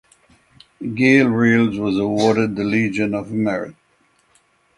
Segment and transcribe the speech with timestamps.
[0.95, 3.75] Gail Reals was awarded the Legion of Merit.